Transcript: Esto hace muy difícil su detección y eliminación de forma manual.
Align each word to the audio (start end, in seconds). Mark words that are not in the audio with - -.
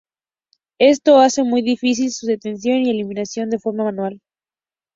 Esto 0.79 1.19
hace 1.19 1.43
muy 1.43 1.61
difícil 1.61 2.09
su 2.11 2.25
detección 2.25 2.77
y 2.79 2.89
eliminación 2.89 3.51
de 3.51 3.59
forma 3.59 3.83
manual. 3.83 4.19